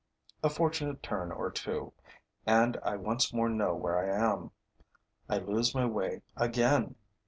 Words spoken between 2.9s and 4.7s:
once more know where I am.